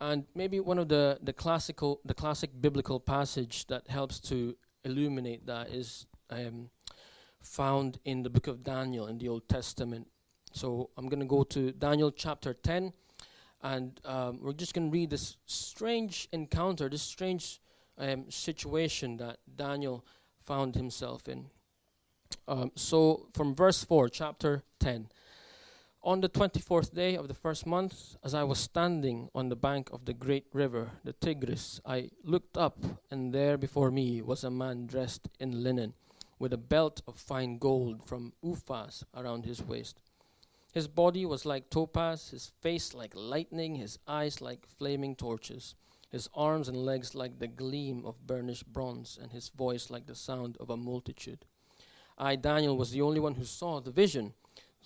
And 0.00 0.26
maybe 0.34 0.60
one 0.60 0.78
of 0.78 0.88
the, 0.88 1.18
the 1.22 1.32
classical 1.32 2.00
the 2.04 2.14
classic 2.14 2.50
biblical 2.60 3.00
passage 3.00 3.66
that 3.68 3.88
helps 3.88 4.20
to 4.20 4.56
illuminate 4.84 5.46
that 5.46 5.70
is 5.70 6.06
um, 6.30 6.70
found 7.40 7.98
in 8.04 8.22
the 8.22 8.30
book 8.30 8.46
of 8.46 8.62
Daniel 8.62 9.06
in 9.06 9.18
the 9.18 9.28
Old 9.28 9.48
Testament. 9.48 10.06
So 10.52 10.90
I'm 10.96 11.08
going 11.08 11.20
to 11.20 11.26
go 11.26 11.42
to 11.44 11.72
Daniel 11.72 12.10
chapter 12.10 12.54
10, 12.54 12.92
and 13.62 14.00
um, 14.04 14.38
we're 14.40 14.52
just 14.52 14.74
going 14.74 14.90
to 14.90 14.92
read 14.92 15.10
this 15.10 15.36
strange 15.46 16.28
encounter, 16.32 16.88
this 16.88 17.02
strange 17.02 17.60
um, 17.98 18.30
situation 18.30 19.16
that 19.18 19.38
Daniel 19.54 20.04
found 20.42 20.74
himself 20.74 21.28
in. 21.28 21.46
Um, 22.48 22.72
so 22.74 23.28
from 23.34 23.54
verse 23.54 23.84
4, 23.84 24.08
chapter 24.08 24.62
10. 24.80 25.08
On 26.06 26.20
the 26.20 26.28
24th 26.28 26.94
day 26.94 27.16
of 27.16 27.26
the 27.26 27.34
first 27.34 27.66
month, 27.66 28.14
as 28.22 28.32
I 28.32 28.44
was 28.44 28.60
standing 28.60 29.28
on 29.34 29.48
the 29.48 29.56
bank 29.56 29.90
of 29.92 30.04
the 30.04 30.12
great 30.12 30.46
river, 30.52 30.92
the 31.02 31.12
Tigris, 31.12 31.80
I 31.84 32.10
looked 32.22 32.56
up, 32.56 32.78
and 33.10 33.34
there 33.34 33.58
before 33.58 33.90
me 33.90 34.22
was 34.22 34.44
a 34.44 34.50
man 34.50 34.86
dressed 34.86 35.26
in 35.40 35.64
linen, 35.64 35.94
with 36.38 36.52
a 36.52 36.56
belt 36.58 37.02
of 37.08 37.18
fine 37.18 37.58
gold 37.58 38.04
from 38.04 38.34
Uphaz 38.44 39.02
around 39.16 39.46
his 39.46 39.60
waist. 39.60 39.98
His 40.72 40.86
body 40.86 41.26
was 41.26 41.44
like 41.44 41.70
topaz, 41.70 42.30
his 42.30 42.52
face 42.60 42.94
like 42.94 43.12
lightning, 43.16 43.74
his 43.74 43.98
eyes 44.06 44.40
like 44.40 44.64
flaming 44.78 45.16
torches, 45.16 45.74
his 46.08 46.28
arms 46.34 46.68
and 46.68 46.76
legs 46.76 47.16
like 47.16 47.40
the 47.40 47.48
gleam 47.48 48.04
of 48.06 48.28
burnished 48.28 48.72
bronze, 48.72 49.18
and 49.20 49.32
his 49.32 49.48
voice 49.48 49.90
like 49.90 50.06
the 50.06 50.14
sound 50.14 50.56
of 50.60 50.70
a 50.70 50.76
multitude. 50.76 51.46
I, 52.16 52.36
Daniel, 52.36 52.76
was 52.76 52.92
the 52.92 53.02
only 53.02 53.18
one 53.18 53.34
who 53.34 53.44
saw 53.44 53.80
the 53.80 53.90
vision. 53.90 54.34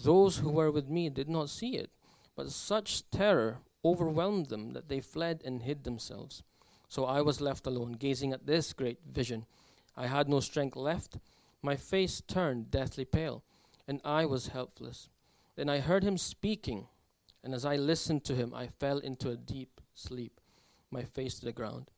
Those 0.02 0.38
who 0.38 0.50
were 0.50 0.70
with 0.70 0.88
me 0.88 1.10
did 1.10 1.28
not 1.28 1.50
see 1.50 1.76
it, 1.76 1.90
but 2.34 2.50
such 2.50 3.08
terror 3.10 3.58
overwhelmed 3.84 4.46
them 4.46 4.72
that 4.72 4.88
they 4.88 5.00
fled 5.00 5.42
and 5.44 5.62
hid 5.62 5.84
themselves. 5.84 6.42
So 6.88 7.04
I 7.04 7.20
was 7.20 7.40
left 7.40 7.66
alone, 7.66 7.92
gazing 7.92 8.32
at 8.32 8.46
this 8.46 8.72
great 8.72 9.00
vision. 9.06 9.44
I 9.96 10.06
had 10.06 10.28
no 10.28 10.40
strength 10.40 10.76
left. 10.76 11.18
My 11.62 11.76
face 11.76 12.22
turned 12.22 12.70
deathly 12.70 13.04
pale, 13.04 13.44
and 13.86 14.00
I 14.02 14.24
was 14.24 14.48
helpless. 14.48 15.08
Then 15.56 15.68
I 15.68 15.80
heard 15.80 16.02
him 16.02 16.16
speaking, 16.16 16.86
and 17.44 17.54
as 17.54 17.66
I 17.66 17.76
listened 17.76 18.24
to 18.24 18.34
him, 18.34 18.54
I 18.54 18.68
fell 18.68 18.98
into 18.98 19.30
a 19.30 19.36
deep 19.36 19.80
sleep, 19.94 20.40
my 20.90 21.02
face 21.02 21.38
to 21.40 21.44
the 21.44 21.52
ground. 21.52 21.90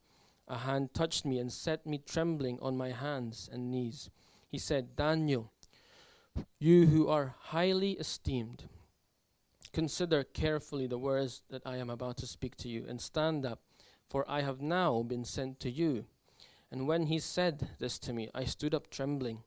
A 0.49 0.57
hand 0.57 0.93
touched 0.93 1.23
me 1.23 1.39
and 1.39 1.51
set 1.51 1.85
me 1.85 1.99
trembling 1.99 2.59
on 2.61 2.75
my 2.75 2.89
hands 2.91 3.49
and 3.51 3.71
knees. 3.71 4.09
He 4.49 4.57
said, 4.57 4.97
Daniel, 4.97 5.52
you 6.59 6.87
who 6.87 7.07
are 7.07 7.35
highly 7.39 7.91
esteemed, 7.93 8.63
consider 9.71 10.23
carefully 10.23 10.87
the 10.87 10.97
words 10.97 11.41
that 11.49 11.61
I 11.65 11.77
am 11.77 11.89
about 11.89 12.17
to 12.17 12.27
speak 12.27 12.55
to 12.57 12.69
you, 12.69 12.85
and 12.87 13.01
stand 13.01 13.45
up, 13.45 13.59
for 14.09 14.23
I 14.29 14.41
have 14.41 14.61
now 14.61 15.01
been 15.03 15.25
sent 15.25 15.59
to 15.61 15.69
you. 15.69 16.05
And 16.71 16.87
when 16.87 17.07
he 17.07 17.19
said 17.19 17.69
this 17.79 17.99
to 17.99 18.13
me, 18.13 18.29
I 18.33 18.45
stood 18.45 18.73
up 18.73 18.89
trembling. 18.89 19.43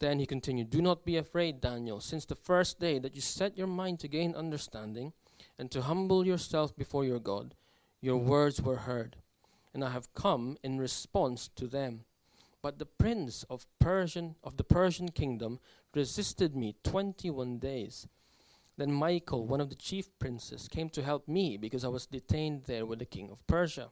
Then 0.00 0.18
he 0.18 0.26
continued, 0.26 0.70
Do 0.70 0.82
not 0.82 1.04
be 1.04 1.16
afraid, 1.16 1.60
Daniel, 1.60 2.00
since 2.00 2.24
the 2.24 2.34
first 2.34 2.80
day 2.80 2.98
that 2.98 3.14
you 3.14 3.20
set 3.20 3.56
your 3.56 3.68
mind 3.68 4.00
to 4.00 4.08
gain 4.08 4.34
understanding 4.34 5.12
and 5.58 5.70
to 5.70 5.82
humble 5.82 6.26
yourself 6.26 6.76
before 6.76 7.04
your 7.04 7.20
God, 7.20 7.54
your 8.00 8.16
words 8.16 8.60
were 8.60 8.78
heard, 8.78 9.16
and 9.72 9.84
I 9.84 9.90
have 9.90 10.12
come 10.12 10.58
in 10.62 10.78
response 10.78 11.48
to 11.54 11.68
them. 11.68 12.04
But 12.62 12.78
the 12.78 12.86
prince 12.86 13.44
of 13.50 13.66
Persian 13.80 14.36
of 14.44 14.56
the 14.56 14.64
Persian 14.64 15.10
kingdom 15.10 15.58
resisted 15.94 16.54
me 16.54 16.76
21 16.84 17.58
days. 17.58 18.06
Then 18.76 18.92
Michael, 18.92 19.46
one 19.46 19.60
of 19.60 19.68
the 19.68 19.74
chief 19.74 20.16
princes, 20.18 20.68
came 20.68 20.88
to 20.90 21.02
help 21.02 21.28
me 21.28 21.56
because 21.56 21.84
I 21.84 21.88
was 21.88 22.06
detained 22.06 22.64
there 22.64 22.86
with 22.86 23.00
the 23.00 23.04
king 23.04 23.30
of 23.30 23.46
Persia. 23.46 23.90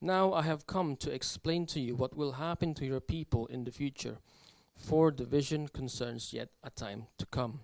Now 0.00 0.34
I 0.34 0.42
have 0.42 0.66
come 0.66 0.96
to 0.96 1.10
explain 1.10 1.64
to 1.66 1.80
you 1.80 1.94
what 1.94 2.16
will 2.16 2.32
happen 2.32 2.74
to 2.74 2.84
your 2.84 3.00
people 3.00 3.46
in 3.46 3.64
the 3.64 3.70
future, 3.70 4.18
for 4.76 5.10
the 5.10 5.24
vision 5.24 5.68
concerns 5.68 6.32
yet 6.32 6.50
a 6.62 6.70
time 6.70 7.06
to 7.18 7.26
come. 7.26 7.60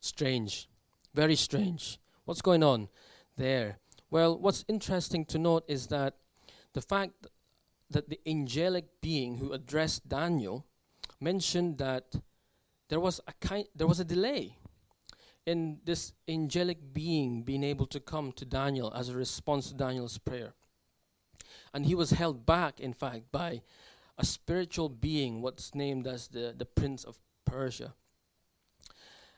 Strange, 0.00 0.68
very 1.12 1.36
strange. 1.36 1.98
What's 2.24 2.40
going 2.40 2.62
on 2.62 2.88
there? 3.36 3.78
Well, 4.10 4.38
what's 4.38 4.64
interesting 4.68 5.24
to 5.26 5.38
note 5.38 5.64
is 5.68 5.88
that 5.88 6.14
the 6.72 6.80
fact 6.80 7.26
that 7.90 8.08
the 8.08 8.20
angelic 8.26 9.00
being 9.00 9.38
who 9.38 9.52
addressed 9.52 10.08
Daniel 10.08 10.66
mentioned 11.20 11.78
that 11.78 12.14
there 12.88 13.00
was 13.00 13.20
a 13.26 13.32
kind 13.40 13.66
there 13.74 13.86
was 13.86 14.00
a 14.00 14.04
delay 14.04 14.56
in 15.46 15.78
this 15.84 16.12
angelic 16.28 16.92
being 16.92 17.42
being 17.42 17.62
able 17.62 17.86
to 17.86 18.00
come 18.00 18.32
to 18.32 18.44
Daniel 18.44 18.92
as 18.94 19.08
a 19.08 19.16
response 19.16 19.68
to 19.68 19.74
Daniel's 19.74 20.18
prayer. 20.18 20.54
And 21.72 21.86
he 21.86 21.94
was 21.94 22.10
held 22.10 22.46
back, 22.46 22.80
in 22.80 22.92
fact, 22.92 23.30
by 23.32 23.62
a 24.18 24.24
spiritual 24.24 24.88
being, 24.88 25.42
what's 25.42 25.74
named 25.74 26.06
as 26.06 26.28
the, 26.28 26.54
the 26.56 26.64
Prince 26.64 27.04
of 27.04 27.18
Persia. 27.44 27.94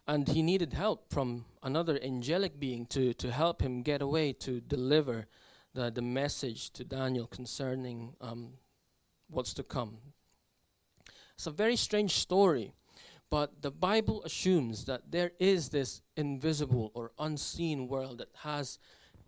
And 0.06 0.28
he 0.28 0.42
needed 0.42 0.72
help 0.72 1.12
from 1.12 1.44
another 1.62 1.98
angelic 2.02 2.58
being 2.58 2.86
to, 2.86 3.12
to 3.14 3.30
help 3.30 3.60
him 3.60 3.82
get 3.82 4.00
away 4.00 4.32
to 4.34 4.60
deliver 4.60 5.26
the, 5.74 5.90
the 5.90 6.02
message 6.02 6.70
to 6.70 6.84
Daniel 6.84 7.26
concerning 7.26 8.14
um, 8.20 8.54
what's 9.28 9.54
to 9.54 9.62
come, 9.62 9.98
it's 11.38 11.46
a 11.46 11.52
very 11.52 11.76
strange 11.76 12.14
story, 12.14 12.72
but 13.30 13.62
the 13.62 13.70
Bible 13.70 14.24
assumes 14.24 14.86
that 14.86 15.12
there 15.12 15.30
is 15.38 15.68
this 15.68 16.02
invisible 16.16 16.90
or 16.94 17.12
unseen 17.16 17.86
world 17.86 18.18
that 18.18 18.30
has 18.42 18.80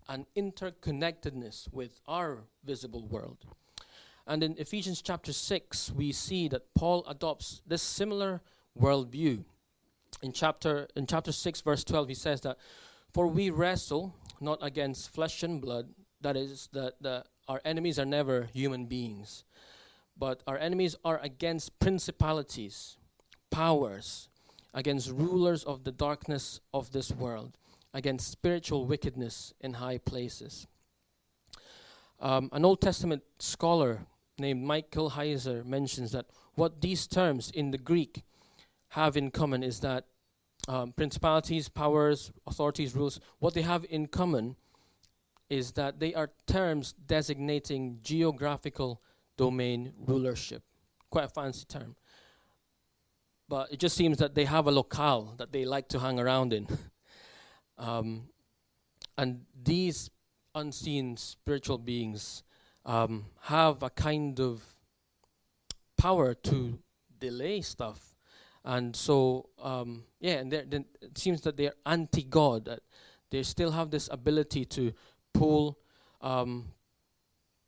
an 0.09 0.27
interconnectedness 0.37 1.73
with 1.73 2.01
our 2.09 2.39
visible 2.65 3.07
world. 3.07 3.47
And 4.27 4.43
in 4.43 4.57
Ephesians 4.59 5.03
chapter 5.03 5.33
6, 5.33 5.93
we 5.93 6.11
see 6.11 6.49
that 6.49 6.75
Paul 6.75 7.05
adopts 7.07 7.63
this 7.65 7.81
similar 7.81 8.43
worldview. 8.77 9.45
In 10.21 10.33
chapter, 10.33 10.89
in 10.97 11.07
chapter 11.07 11.31
6, 11.31 11.61
verse 11.61 11.85
12, 11.85 12.09
he 12.09 12.15
says 12.15 12.41
that, 12.41 12.59
For 13.15 13.29
we 13.29 13.51
wrestle 13.51 14.17
not 14.41 14.59
against 14.63 15.15
flesh 15.15 15.45
and 15.45 15.61
blood, 15.61 15.91
that 16.21 16.37
is, 16.37 16.69
that 16.73 16.95
the, 17.01 17.25
our 17.49 17.61
enemies 17.65 17.99
are 17.99 18.05
never 18.05 18.49
human 18.53 18.87
beings, 18.87 19.45
but 20.17 20.43
our 20.47 20.59
enemies 20.59 20.97
are 21.05 21.19
against 21.23 21.79
principalities, 21.79 22.97
powers, 23.51 24.29
against 24.75 25.11
rulers 25.11 25.65
of 25.65 25.85
the 25.85 25.93
darkness 25.93 26.61
of 26.73 26.93
this 26.93 27.11
world, 27.11 27.57
against 27.93 28.31
spiritual 28.31 28.87
wickedness 28.87 29.53
in 29.61 29.75
high 29.75 29.99
places. 29.99 30.67
Um, 32.21 32.51
an 32.53 32.65
Old 32.65 32.81
Testament 32.81 33.23
scholar 33.39 34.07
named 34.39 34.63
Michael 34.63 35.11
Heiser 35.11 35.65
mentions 35.65 36.13
that 36.13 36.27
what 36.55 36.81
these 36.81 37.07
terms 37.07 37.51
in 37.51 37.71
the 37.71 37.79
Greek 37.79 38.23
have 38.89 39.17
in 39.17 39.31
common 39.31 39.63
is 39.63 39.81
that 39.81 40.05
um, 40.69 40.93
principalities, 40.93 41.69
powers, 41.69 42.31
authorities, 42.47 42.95
rules, 42.95 43.21
what 43.39 43.55
they 43.55 43.63
have 43.63 43.87
in 43.89 44.07
common 44.07 44.57
is 45.51 45.73
that 45.73 45.99
they 45.99 46.15
are 46.15 46.31
terms 46.47 46.95
designating 47.07 47.99
geographical 48.03 49.03
domain 49.37 49.93
rulership. 50.07 50.63
Quite 51.11 51.25
a 51.25 51.29
fancy 51.29 51.65
term. 51.69 51.97
But 53.49 53.73
it 53.73 53.81
just 53.81 53.97
seems 53.97 54.19
that 54.19 54.37
they 54.37 54.45
have 54.45 54.69
a 54.69 54.71
locale 54.71 55.35
that 55.39 55.51
they 55.51 55.65
like 55.65 55.89
to 55.89 55.99
hang 55.99 56.21
around 56.21 56.53
in. 56.53 56.69
um, 57.79 58.29
and 59.19 59.41
these 59.61 60.09
unseen 60.55 61.17
spiritual 61.17 61.79
beings 61.79 62.45
um, 62.87 63.27
have 63.43 63.83
a 63.83 63.91
kind 63.91 64.39
of 64.41 64.63
power 65.99 66.33
to 66.33 66.79
delay 67.19 67.61
stuff. 67.61 68.15
And 68.65 68.95
so, 68.95 69.49
um, 69.61 70.05
yeah, 70.21 70.35
and 70.35 70.53
it 70.53 70.85
seems 71.17 71.41
that 71.43 71.57
they're 71.57 71.75
anti 71.85 72.23
God, 72.23 72.67
that 72.67 72.81
they 73.31 73.43
still 73.43 73.71
have 73.71 73.91
this 73.91 74.09
ability 74.13 74.65
to 74.67 74.93
pull 75.33 75.79
um, 76.21 76.67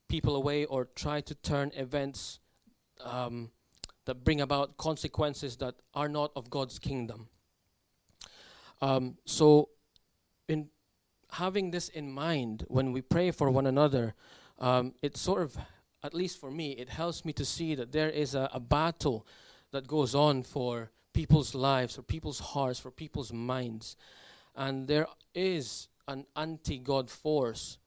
people 0.09 0.37
away 0.37 0.65
or 0.65 0.89
try 0.95 1.21
to 1.21 1.35
turn 1.35 1.73
events 1.75 2.39
um, 3.05 3.51
that 4.05 4.25
bring 4.25 4.41
about 4.41 4.77
consequences 4.77 5.57
that 5.57 5.75
are 5.95 6.09
not 6.09 6.33
of 6.37 6.51
God's 6.51 6.79
kingdom. 6.79 7.29
Um, 8.81 9.17
so, 9.25 9.69
in 10.49 10.69
having 11.31 11.71
this 11.71 11.89
in 11.89 12.13
mind, 12.13 12.65
when 12.69 12.93
we 12.93 13.01
pray 13.01 13.31
for 13.31 13.51
one 13.51 13.67
another, 13.67 14.15
um, 14.59 14.95
it 15.03 15.17
sort 15.17 15.43
of, 15.43 15.57
at 16.03 16.15
least 16.15 16.41
for 16.41 16.51
me, 16.51 16.73
it 16.73 16.89
helps 16.89 17.25
me 17.25 17.33
to 17.35 17.45
see 17.45 17.75
that 17.75 17.93
there 17.93 18.11
is 18.11 18.35
a, 18.35 18.51
a 18.53 18.61
battle 18.61 19.27
that 19.71 19.87
goes 19.87 20.15
on 20.15 20.43
for 20.43 20.91
people's 21.13 21.55
lives, 21.55 21.95
for 21.95 22.03
people's 22.03 22.41
hearts, 22.41 22.79
for 22.79 22.91
people's 22.91 23.33
minds. 23.33 23.97
And 24.55 24.89
there 24.89 25.07
is 25.35 25.89
an 26.09 26.27
anti 26.37 26.79
God 26.79 27.11
force 27.11 27.79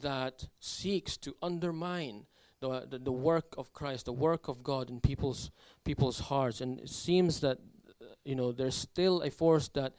that 0.00 0.48
seeks 0.60 1.16
to 1.18 1.36
undermine 1.42 2.26
the, 2.60 2.86
the, 2.88 2.98
the 2.98 3.12
work 3.12 3.54
of 3.58 3.72
Christ, 3.72 4.06
the 4.06 4.12
work 4.12 4.48
of 4.48 4.62
God 4.62 4.90
in 4.90 5.00
people's 5.00 5.50
people's 5.84 6.18
hearts, 6.18 6.60
and 6.60 6.80
it 6.80 6.88
seems 6.88 7.40
that 7.40 7.58
uh, 8.00 8.06
you 8.24 8.34
know 8.34 8.52
there's 8.52 8.74
still 8.74 9.22
a 9.22 9.30
force 9.30 9.68
that 9.68 9.94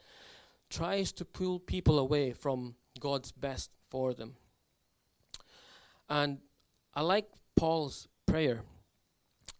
tries 0.68 1.12
to 1.12 1.24
pull 1.24 1.60
people 1.60 1.98
away 1.98 2.32
from 2.32 2.74
God's 2.98 3.32
best 3.32 3.70
for 3.88 4.14
them. 4.14 4.34
And 6.08 6.38
I 6.94 7.02
like 7.02 7.28
Paul's 7.56 8.08
prayer 8.26 8.62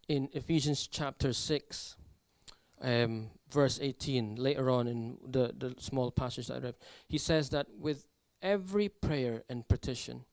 in 0.09 0.29
Ephesians 0.33 0.87
chapter 0.87 1.33
6, 1.33 1.97
um, 2.83 3.31
verse 3.51 3.79
18, 3.81 4.37
later 4.37 4.71
on 4.71 4.87
in 4.87 5.19
the, 5.27 5.53
the 5.57 5.75
small 5.79 6.11
passage 6.11 6.49
that 6.49 6.59
I 6.59 6.61
read. 6.61 6.75
He 7.09 7.19
says 7.19 7.51
that 7.51 7.67
with 7.79 8.07
every 8.43 8.89
prayer 8.89 9.43
and 9.49 9.67
petition, 9.67 10.25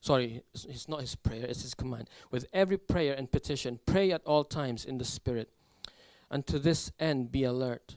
sorry, 0.00 0.42
it's 0.54 0.88
not 0.88 1.00
his 1.00 1.14
prayer, 1.16 1.44
it's 1.44 1.62
his 1.62 1.74
command. 1.74 2.08
With 2.30 2.46
every 2.52 2.78
prayer 2.78 3.14
and 3.14 3.30
petition, 3.30 3.80
pray 3.86 4.12
at 4.12 4.22
all 4.24 4.44
times 4.44 4.84
in 4.84 4.98
the 4.98 5.04
Spirit. 5.04 5.50
And 6.30 6.46
to 6.46 6.58
this 6.58 6.92
end, 6.98 7.30
be 7.30 7.44
alert 7.44 7.96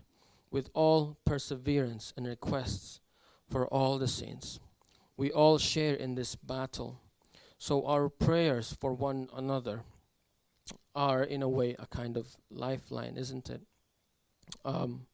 with 0.52 0.70
all 0.74 1.18
perseverance 1.26 2.14
and 2.18 2.28
requests 2.28 3.00
for 3.50 3.68
all 3.68 3.98
the 3.98 4.08
saints. 4.08 4.60
We 5.18 5.32
all 5.32 5.58
share 5.58 5.96
in 5.96 6.16
this 6.16 6.36
battle. 6.36 7.00
So 7.58 7.86
our 7.86 8.10
prayers 8.10 8.76
for 8.80 8.94
one 8.94 9.28
another 9.36 9.84
are, 10.96 11.24
in 11.24 11.42
a 11.42 11.50
way, 11.50 11.76
a 11.78 11.86
kind 11.88 12.18
of 12.18 12.38
lifeline, 12.50 13.18
isn't 13.18 13.50
it? 13.50 13.62
Um, 14.66 15.08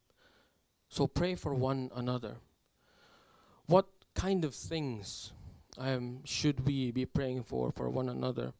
so 0.89 1.07
pray 1.07 1.35
for 1.35 1.53
one 1.53 1.91
another. 1.95 2.37
What 3.65 3.87
kind 4.13 4.45
of 4.45 4.55
things 4.55 5.33
um, 5.77 6.21
should 6.23 6.65
we 6.65 6.91
be 6.91 7.05
praying 7.05 7.43
for 7.43 7.71
for 7.71 7.89
one 7.89 8.09
another? 8.09 8.53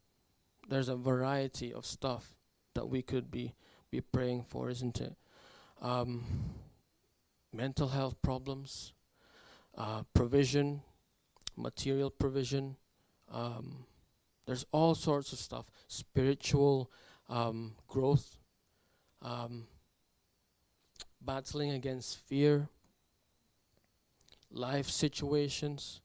There's 0.67 0.89
a 0.89 0.96
variety 0.96 1.72
of 1.72 1.86
stuff 1.86 2.36
that 2.74 2.89
we 2.89 3.01
could 3.01 3.32
be 3.32 3.53
be 3.91 4.01
praying 4.01 4.44
for, 4.44 4.70
isn't 4.70 5.00
it? 5.00 5.15
Um, 5.82 6.25
mental 7.53 7.89
health 7.89 8.22
problems, 8.22 8.94
uh, 9.77 10.03
provision, 10.13 10.82
material 11.55 12.10
provision. 12.10 12.75
Um, 13.32 13.86
there's 14.46 14.65
all 14.72 14.96
sorts 14.96 15.32
of 15.34 15.39
stuff. 15.39 15.65
Spiritual 15.88 16.91
um, 17.29 17.75
growth, 17.88 18.38
um, 19.22 19.67
battling 21.25 21.72
against 21.72 22.20
fear, 22.27 22.70
life 24.51 24.88
situations. 24.88 26.01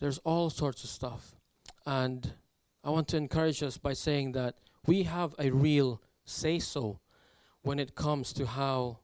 There's 0.00 0.18
all 0.18 0.50
sorts 0.50 0.84
of 0.84 0.90
stuff. 0.90 1.34
And 1.86 2.32
I 2.82 2.90
want 2.90 3.08
to 3.08 3.16
encourage 3.16 3.62
us 3.62 3.78
by 3.78 3.92
saying 3.92 4.32
that 4.32 4.56
we 4.86 5.04
have 5.04 5.34
a 5.38 5.50
real 5.50 6.00
say 6.24 6.58
so 6.58 7.00
when 7.62 7.78
it 7.78 7.94
comes 7.94 8.32
to 8.34 8.46
how 8.46 8.98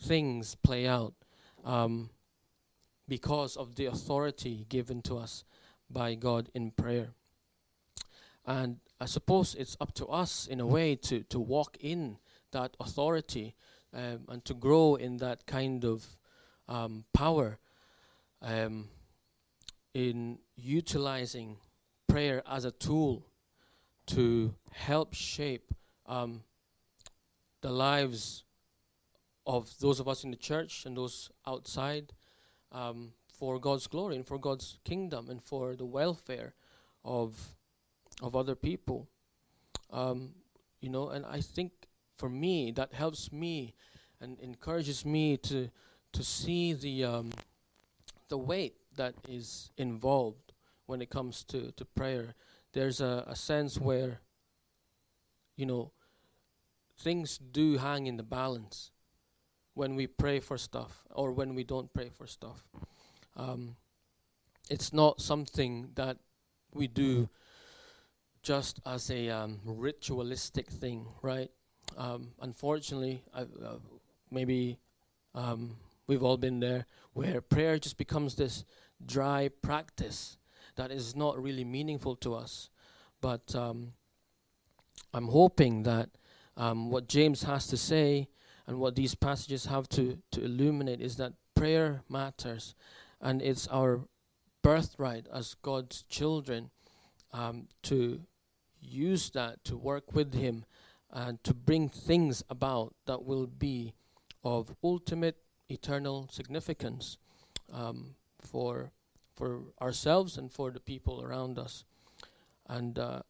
things 0.00 0.54
play 0.54 0.86
out 0.86 1.14
um, 1.64 2.10
because 3.08 3.56
of 3.56 3.74
the 3.74 3.86
authority 3.86 4.66
given 4.68 5.02
to 5.02 5.16
us 5.16 5.44
by 5.90 6.14
God 6.14 6.48
in 6.54 6.70
prayer. 6.70 7.08
And 8.44 8.78
I 9.00 9.04
suppose 9.04 9.54
it's 9.54 9.76
up 9.80 9.92
to 9.94 10.06
us, 10.06 10.46
in 10.46 10.60
a 10.60 10.66
way, 10.66 10.96
to, 10.96 11.22
to 11.24 11.38
walk 11.38 11.76
in 11.80 12.18
that 12.52 12.76
authority 12.80 13.54
um, 13.92 14.20
and 14.28 14.44
to 14.44 14.54
grow 14.54 14.94
in 14.94 15.18
that 15.18 15.46
kind 15.46 15.84
of 15.84 16.06
um, 16.68 17.04
power 17.12 17.58
um, 18.40 18.88
in 19.92 20.38
utilizing 20.56 21.58
prayer 22.08 22.42
as 22.50 22.64
a 22.64 22.70
tool 22.70 23.26
to 24.06 24.54
help 24.72 25.12
shape 25.12 25.74
um, 26.06 26.42
the 27.60 27.70
lives 27.70 28.44
of 29.46 29.78
those 29.80 30.00
of 30.00 30.08
us 30.08 30.24
in 30.24 30.30
the 30.30 30.36
church 30.36 30.84
and 30.86 30.96
those 30.96 31.30
outside 31.46 32.12
um, 32.72 33.12
for 33.28 33.58
God's 33.58 33.86
glory 33.86 34.16
and 34.16 34.26
for 34.26 34.38
God's 34.38 34.78
kingdom 34.84 35.28
and 35.28 35.42
for 35.42 35.76
the 35.76 35.84
welfare 35.84 36.54
of 37.04 37.55
of 38.22 38.34
other 38.34 38.54
people. 38.54 39.08
Um, 39.90 40.30
you 40.80 40.88
know, 40.88 41.08
and 41.08 41.24
I 41.26 41.40
think 41.40 41.72
for 42.16 42.28
me 42.28 42.70
that 42.72 42.92
helps 42.92 43.32
me 43.32 43.74
and 44.20 44.38
encourages 44.40 45.04
me 45.04 45.36
to 45.36 45.70
to 46.12 46.22
see 46.22 46.72
the 46.72 47.04
um, 47.04 47.30
the 48.28 48.38
weight 48.38 48.76
that 48.96 49.14
is 49.28 49.70
involved 49.76 50.52
when 50.86 51.02
it 51.02 51.10
comes 51.10 51.44
to, 51.44 51.72
to 51.72 51.84
prayer. 51.84 52.34
There's 52.72 53.00
a, 53.00 53.24
a 53.26 53.36
sense 53.36 53.78
where 53.78 54.20
you 55.56 55.66
know 55.66 55.92
things 56.98 57.38
do 57.38 57.76
hang 57.76 58.06
in 58.06 58.16
the 58.16 58.22
balance 58.22 58.90
when 59.74 59.94
we 59.94 60.06
pray 60.06 60.40
for 60.40 60.56
stuff 60.56 61.04
or 61.10 61.32
when 61.32 61.54
we 61.54 61.62
don't 61.62 61.92
pray 61.92 62.08
for 62.08 62.26
stuff. 62.26 62.66
Um, 63.36 63.76
it's 64.70 64.92
not 64.92 65.20
something 65.20 65.90
that 65.94 66.16
we 66.72 66.86
do 66.86 67.28
just 68.46 68.78
as 68.86 69.10
a 69.10 69.28
um, 69.28 69.58
ritualistic 69.64 70.70
thing, 70.70 71.04
right? 71.20 71.50
Um, 71.96 72.28
unfortunately, 72.40 73.24
uh, 73.34 73.46
maybe 74.30 74.78
um, 75.34 75.74
we've 76.06 76.22
all 76.22 76.36
been 76.36 76.60
there, 76.60 76.86
where 77.12 77.40
prayer 77.40 77.76
just 77.76 77.98
becomes 77.98 78.36
this 78.36 78.64
dry 79.04 79.50
practice 79.62 80.38
that 80.76 80.92
is 80.92 81.16
not 81.16 81.42
really 81.42 81.64
meaningful 81.64 82.14
to 82.14 82.36
us. 82.36 82.70
But 83.20 83.52
um, 83.56 83.94
I'm 85.12 85.26
hoping 85.26 85.82
that 85.82 86.10
um, 86.56 86.92
what 86.92 87.08
James 87.08 87.42
has 87.42 87.66
to 87.66 87.76
say 87.76 88.28
and 88.68 88.78
what 88.78 88.94
these 88.94 89.16
passages 89.16 89.66
have 89.66 89.88
to, 89.88 90.18
to 90.30 90.44
illuminate 90.44 91.00
is 91.00 91.16
that 91.16 91.32
prayer 91.56 92.02
matters 92.08 92.76
and 93.20 93.42
it's 93.42 93.66
our 93.66 94.02
birthright 94.62 95.26
as 95.32 95.54
God's 95.62 96.02
children 96.02 96.70
um, 97.32 97.66
to 97.82 98.20
use 98.86 99.30
that 99.30 99.64
to 99.64 99.76
work 99.76 100.14
with 100.14 100.34
Him 100.34 100.64
and 101.10 101.42
to 101.44 101.54
bring 101.54 101.88
things 101.88 102.42
about 102.48 102.94
that 103.06 103.24
will 103.24 103.46
be 103.46 103.94
of 104.44 104.74
ultimate 104.82 105.36
eternal 105.68 106.28
significance 106.30 107.18
um, 107.72 108.14
for 108.40 108.92
for 109.34 109.64
ourselves 109.82 110.38
and 110.38 110.50
for 110.50 110.70
the 110.70 110.80
people 110.80 111.22
around 111.22 111.58
us. 111.58 111.84
And 112.66 112.98
uh, 112.98 113.22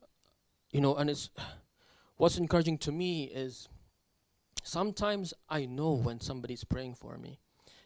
you 0.70 0.80
know, 0.80 0.94
and 0.96 1.10
it's 1.10 1.30
what's 2.16 2.38
encouraging 2.38 2.78
to 2.78 2.92
me 2.92 3.24
is 3.24 3.68
Sometimes 4.66 5.32
I 5.48 5.64
know 5.64 5.92
when 5.92 6.18
somebody's 6.18 6.64
praying 6.64 6.96
for 6.96 7.18
me. 7.18 7.38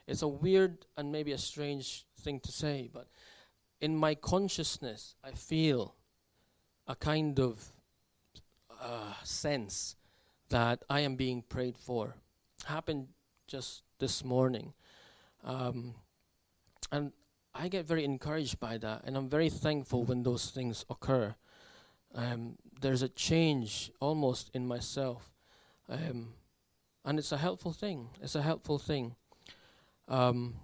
It's 0.06 0.22
a 0.22 0.28
weird 0.28 0.87
and 0.96 1.12
maybe 1.12 1.33
a 1.33 1.38
strange 1.38 2.06
thing 2.18 2.40
to 2.40 2.50
say, 2.50 2.88
but 2.90 3.06
in 3.83 3.94
my 3.94 4.14
consciousness, 4.14 5.14
I 5.22 5.33
feel 5.33 5.94
a 6.90 6.96
kind 6.96 7.38
of 7.38 7.72
uh, 8.83 9.14
sense 9.22 9.94
that 10.48 10.83
I 10.90 11.00
am 11.00 11.14
being 11.14 11.42
prayed 11.42 11.79
for. 11.79 12.16
Happened 12.64 13.07
just 13.46 13.83
this 14.00 14.24
morning. 14.24 14.72
Um, 15.44 15.94
and 16.90 17.12
I 17.55 17.68
get 17.68 17.87
very 17.87 18.05
encouraged 18.05 18.59
by 18.59 18.76
that, 18.79 19.03
and 19.05 19.16
I'm 19.16 19.29
very 19.29 19.50
thankful 19.50 20.03
when 20.03 20.24
those 20.24 20.50
things 20.50 20.85
occur. 20.90 21.37
Um, 22.12 22.57
there's 22.81 23.03
a 23.03 23.09
change 23.09 23.92
almost 24.00 24.50
in 24.53 24.66
myself. 24.66 25.31
Um, 25.88 26.35
and 27.05 27.20
it's 27.20 27.31
a 27.31 27.38
helpful 27.38 27.72
thing. 27.72 28.09
It's 28.20 28.35
a 28.35 28.42
helpful 28.42 28.79
thing. 28.79 29.14
Um, 30.09 30.55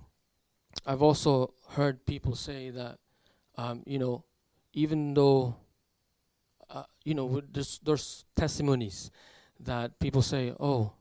I've 0.85 1.03
also 1.03 1.55
heard 1.71 2.05
people 2.05 2.35
say 2.35 2.71
that, 2.71 2.99
um, 3.57 3.85
you 3.87 4.01
know, 4.01 4.25
even 4.73 5.15
though, 5.15 5.55
you 7.07 7.15
know, 7.15 7.41
there's, 7.53 7.79
there's 7.85 8.25
testimonies 8.35 9.13
that 9.61 9.97
people 10.01 10.23
say, 10.23 10.53
oh, 10.59 10.93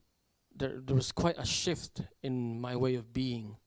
there, 0.56 0.80
there 0.86 0.96
was 0.96 1.12
quite 1.12 1.36
a 1.40 1.46
shift 1.46 2.02
in 2.22 2.62
my 2.62 2.76
way 2.76 2.94
of 2.94 3.12
being. 3.12 3.58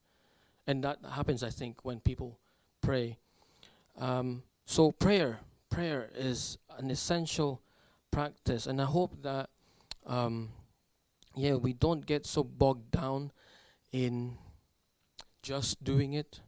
And 0.64 0.84
that 0.84 0.98
happens, 1.10 1.42
I 1.42 1.50
think, 1.50 1.84
when 1.84 1.98
people 1.98 2.38
pray. 2.80 3.18
Um, 3.98 4.44
so 4.66 4.92
prayer, 4.92 5.40
prayer 5.68 6.10
is 6.14 6.58
an 6.78 6.92
essential 6.92 7.60
practice, 8.12 8.68
and 8.68 8.80
I 8.80 8.84
hope 8.84 9.20
that 9.22 9.50
um, 10.06 10.50
yeah, 11.34 11.54
we 11.54 11.72
don't 11.72 12.06
get 12.06 12.24
so 12.24 12.44
bogged 12.44 12.92
down 12.92 13.32
in 13.90 14.38
just 15.42 15.82
doing 15.82 16.12
it, 16.12 16.40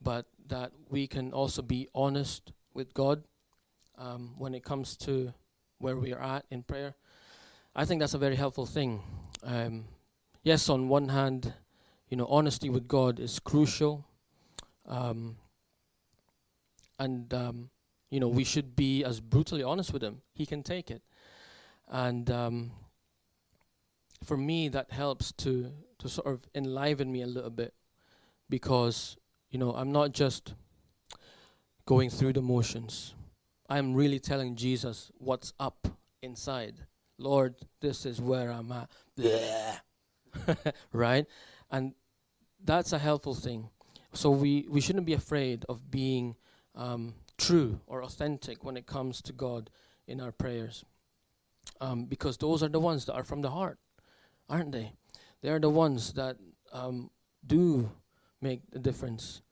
but 0.00 0.26
that 0.46 0.70
we 0.88 1.08
can 1.08 1.32
also 1.32 1.60
be 1.60 1.88
honest 1.92 2.52
with 2.72 2.94
God 2.94 3.24
um, 3.98 4.34
when 4.38 4.54
it 4.54 4.64
comes 4.64 4.96
to 4.96 5.32
where 5.78 5.96
we 5.96 6.12
are 6.12 6.22
at 6.22 6.44
in 6.50 6.62
prayer. 6.62 6.94
I 7.74 7.84
think 7.84 8.00
that's 8.00 8.14
a 8.14 8.18
very 8.18 8.36
helpful 8.36 8.66
thing. 8.66 9.02
Um, 9.42 9.84
yes, 10.42 10.68
on 10.68 10.88
one 10.88 11.08
hand, 11.08 11.52
you 12.08 12.16
know, 12.16 12.26
honesty 12.26 12.70
with 12.70 12.88
God 12.88 13.20
is 13.20 13.38
crucial, 13.38 14.04
um, 14.86 15.36
and 16.98 17.32
um, 17.34 17.70
you 18.10 18.20
know, 18.20 18.28
we 18.28 18.44
should 18.44 18.74
be 18.74 19.04
as 19.04 19.20
brutally 19.20 19.62
honest 19.62 19.92
with 19.92 20.02
him. 20.02 20.22
He 20.32 20.46
can 20.46 20.62
take 20.62 20.90
it. 20.90 21.02
And 21.88 22.30
um, 22.30 22.72
for 24.24 24.36
me, 24.36 24.68
that 24.68 24.90
helps 24.92 25.32
to, 25.32 25.72
to 25.98 26.08
sort 26.08 26.26
of 26.26 26.48
enliven 26.54 27.12
me 27.12 27.22
a 27.22 27.26
little 27.26 27.50
bit 27.50 27.74
because, 28.48 29.16
you 29.50 29.58
know, 29.58 29.74
I'm 29.74 29.92
not 29.92 30.12
just 30.12 30.54
going 31.86 32.10
through 32.10 32.34
the 32.34 32.42
motions. 32.42 33.14
I'm 33.68 33.94
really 33.94 34.18
telling 34.18 34.56
Jesus 34.56 35.12
what's 35.18 35.52
up 35.60 35.88
inside. 36.22 36.86
Lord, 37.18 37.56
this 37.80 38.06
is 38.06 38.20
where 38.20 38.50
I'm 38.50 38.72
at. 38.72 38.90
right? 40.92 41.26
And 41.70 41.92
that's 42.64 42.92
a 42.92 42.98
helpful 42.98 43.34
thing. 43.34 43.68
So 44.12 44.30
we, 44.30 44.66
we 44.70 44.80
shouldn't 44.80 45.06
be 45.06 45.12
afraid 45.12 45.64
of 45.68 45.90
being 45.90 46.36
um, 46.74 47.14
true 47.36 47.80
or 47.86 48.02
authentic 48.02 48.64
when 48.64 48.76
it 48.76 48.86
comes 48.86 49.20
to 49.22 49.32
God 49.32 49.70
in 50.06 50.20
our 50.20 50.32
prayers. 50.32 50.84
Um, 51.80 52.06
because 52.06 52.38
those 52.38 52.62
are 52.62 52.68
the 52.68 52.80
ones 52.80 53.04
that 53.04 53.14
are 53.14 53.24
from 53.24 53.42
the 53.42 53.50
heart, 53.50 53.78
aren't 54.48 54.72
they? 54.72 54.92
They 55.42 55.50
are 55.50 55.60
the 55.60 55.68
ones 55.70 56.14
that 56.14 56.36
um, 56.72 57.10
do 57.46 57.90
make 58.40 58.62
the 58.70 58.78
difference. 58.78 59.42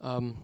Um, 0.00 0.36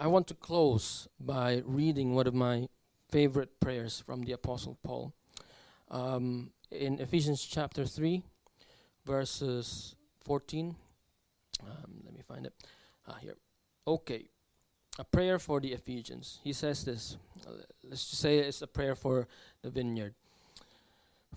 I 0.00 0.06
want 0.06 0.28
to 0.28 0.34
close 0.34 1.08
by 1.20 1.62
reading 1.66 2.14
one 2.14 2.26
of 2.26 2.32
my 2.32 2.70
favorite 3.10 3.60
prayers 3.60 4.02
from 4.06 4.22
the 4.22 4.32
Apostle 4.32 4.78
Paul. 4.82 5.12
Um, 5.90 6.52
in 6.70 6.98
Ephesians 6.98 7.44
chapter 7.44 7.84
3, 7.84 8.22
verses 9.04 9.94
14. 10.24 10.74
Um, 11.62 12.00
let 12.02 12.14
me 12.14 12.22
find 12.26 12.46
it. 12.46 12.54
Ah, 13.06 13.18
here. 13.20 13.36
Okay. 13.86 14.30
A 14.98 15.04
prayer 15.04 15.38
for 15.38 15.60
the 15.60 15.74
Ephesians. 15.74 16.40
He 16.42 16.54
says 16.54 16.82
this. 16.82 17.18
Let's 17.84 18.08
just 18.08 18.22
say 18.22 18.38
it's 18.38 18.62
a 18.62 18.66
prayer 18.66 18.94
for 18.94 19.28
the 19.60 19.68
vineyard. 19.68 20.14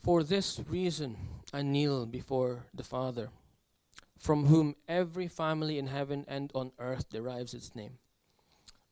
For 0.02 0.24
this 0.24 0.62
reason, 0.70 1.18
I 1.52 1.64
kneel 1.64 2.06
before 2.06 2.64
the 2.74 2.84
Father, 2.84 3.28
from 4.18 4.46
whom 4.46 4.78
every 4.88 5.28
family 5.28 5.78
in 5.78 5.88
heaven 5.88 6.24
and 6.30 6.50
on 6.56 6.72
earth 6.80 7.10
derives 7.10 7.54
its 7.54 7.76
name. 7.76 7.98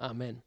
Amen. 0.00 0.42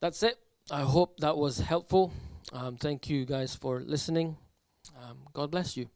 That's 0.00 0.22
it. 0.22 0.38
I 0.70 0.80
hope 0.82 1.20
that 1.20 1.36
was 1.36 1.58
helpful. 1.58 2.12
Um, 2.52 2.76
thank 2.76 3.08
you 3.08 3.24
guys 3.24 3.54
for 3.54 3.80
listening. 3.80 4.36
Um, 5.00 5.18
God 5.32 5.50
bless 5.50 5.76
you. 5.76 5.88